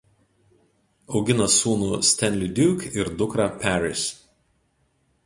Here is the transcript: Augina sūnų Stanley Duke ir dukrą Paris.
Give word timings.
Augina 1.19 1.45
sūnų 1.55 1.99
Stanley 2.11 2.49
Duke 2.61 2.91
ir 3.01 3.13
dukrą 3.21 3.47
Paris. 3.67 4.07